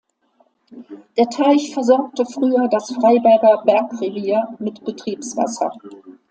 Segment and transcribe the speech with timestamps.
[1.15, 5.77] Der Teich versorgte früher das Freiberger Bergrevier mit Betriebswasser.